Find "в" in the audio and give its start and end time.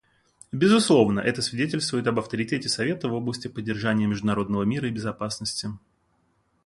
3.07-3.13